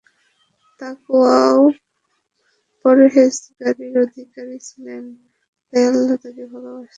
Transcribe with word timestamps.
তাকওয়া 0.81 1.37
ও 1.55 1.63
পরহেযগারীর 2.85 3.95
অধিকারী 3.97 4.57
ছিলেন, 4.59 5.03
তাই 5.73 5.83
আল্লাহ 5.87 6.15
তাকে 6.23 6.43
ভালবাসতেন। 6.45 6.89